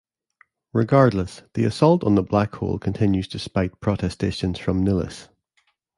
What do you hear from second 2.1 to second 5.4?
the black hole continues despite protestations from Nilis.